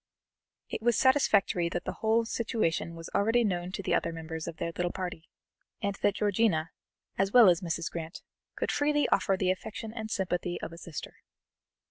[0.67, 4.57] It was satisfactory that the whole situation was already known to the other members of
[4.57, 5.29] their little party,
[5.79, 6.71] and that Georgiana,
[7.19, 7.91] as well as Mrs.
[7.91, 8.23] Grant,
[8.55, 11.17] could freely offer the affection and sympathy of a sister.